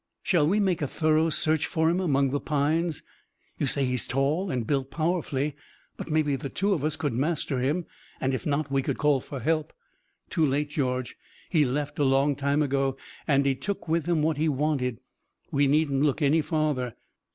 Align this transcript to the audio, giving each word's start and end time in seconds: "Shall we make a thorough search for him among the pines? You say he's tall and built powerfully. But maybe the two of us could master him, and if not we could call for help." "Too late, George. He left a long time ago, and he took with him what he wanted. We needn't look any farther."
"Shall 0.23 0.47
we 0.47 0.59
make 0.59 0.81
a 0.81 0.87
thorough 0.87 1.29
search 1.29 1.67
for 1.67 1.87
him 1.87 1.99
among 1.99 2.31
the 2.31 2.39
pines? 2.39 3.03
You 3.59 3.67
say 3.67 3.85
he's 3.85 4.07
tall 4.07 4.49
and 4.49 4.65
built 4.65 4.89
powerfully. 4.89 5.55
But 5.95 6.09
maybe 6.09 6.35
the 6.35 6.49
two 6.49 6.73
of 6.73 6.83
us 6.83 6.95
could 6.95 7.13
master 7.13 7.59
him, 7.59 7.85
and 8.19 8.33
if 8.33 8.43
not 8.43 8.71
we 8.71 8.81
could 8.81 8.97
call 8.97 9.19
for 9.19 9.41
help." 9.41 9.73
"Too 10.31 10.43
late, 10.43 10.71
George. 10.71 11.17
He 11.51 11.65
left 11.65 11.99
a 11.99 12.03
long 12.03 12.35
time 12.35 12.63
ago, 12.63 12.97
and 13.27 13.45
he 13.45 13.53
took 13.53 13.87
with 13.87 14.07
him 14.07 14.23
what 14.23 14.37
he 14.37 14.49
wanted. 14.49 15.01
We 15.51 15.67
needn't 15.67 16.01
look 16.01 16.23
any 16.23 16.41
farther." 16.41 16.95